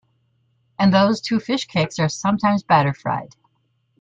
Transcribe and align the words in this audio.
And 0.79 0.91
those 0.91 1.21
two 1.21 1.39
fish 1.39 1.65
cakes 1.67 1.99
are 1.99 2.09
sometimes 2.09 2.63
batter-fried. 2.63 3.35